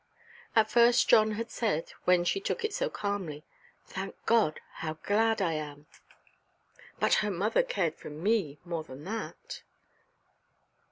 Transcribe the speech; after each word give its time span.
At 0.55 0.71
first 0.71 1.07
John 1.07 1.33
had 1.33 1.51
said, 1.51 1.91
when 2.05 2.23
she 2.25 2.39
took 2.39 2.65
it 2.65 2.73
so 2.73 2.89
calmly, 2.89 3.43
"Thank 3.85 4.15
God! 4.25 4.59
How 4.77 4.93
glad 5.03 5.43
I 5.43 5.53
am! 5.53 5.85
But 6.99 7.13
her 7.21 7.29
mother 7.29 7.61
cared 7.61 7.93
for 7.93 8.09
me 8.09 8.57
more 8.65 8.83
than 8.83 9.03
that." 9.03 9.61